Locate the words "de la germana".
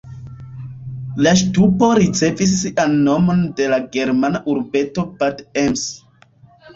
3.59-4.41